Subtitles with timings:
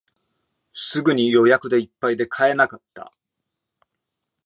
[0.73, 3.13] すぐに予約でいっぱいで買えなかった